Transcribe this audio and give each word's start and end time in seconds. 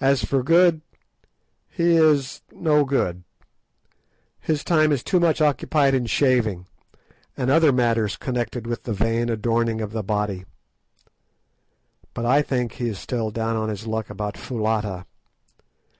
As 0.00 0.24
for 0.24 0.44
Good, 0.44 0.80
he 1.68 1.96
is 1.96 2.42
no 2.52 2.84
good. 2.84 3.24
His 4.38 4.62
time 4.62 4.92
is 4.92 5.02
too 5.02 5.18
much 5.18 5.40
occupied 5.40 5.92
in 5.92 6.06
shaving, 6.06 6.68
and 7.36 7.50
other 7.50 7.72
matters 7.72 8.16
connected 8.16 8.64
with 8.68 8.84
the 8.84 8.92
vain 8.92 9.28
adorning 9.28 9.80
of 9.80 9.90
the 9.90 10.04
body. 10.04 10.44
But 12.14 12.26
I 12.26 12.42
think 12.42 12.74
he 12.74 12.90
is 12.90 13.00
still 13.00 13.32
down 13.32 13.56
on 13.56 13.70
his 13.70 13.88
luck 13.88 14.08
about 14.08 14.36
Foulata. 14.36 15.04